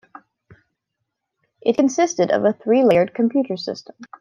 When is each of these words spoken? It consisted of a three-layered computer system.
It 1.61 1.75
consisted 1.75 2.31
of 2.31 2.43
a 2.43 2.53
three-layered 2.53 3.13
computer 3.13 3.55
system. 3.55 3.93